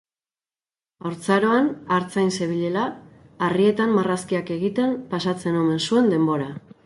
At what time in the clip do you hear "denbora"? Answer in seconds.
6.17-6.49